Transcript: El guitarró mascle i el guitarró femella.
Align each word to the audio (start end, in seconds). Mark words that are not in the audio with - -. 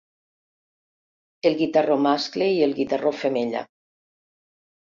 El 1.49 1.59
guitarró 1.59 1.99
mascle 2.07 2.49
i 2.57 2.59
el 2.69 2.75
guitarró 2.81 3.15
femella. 3.21 3.65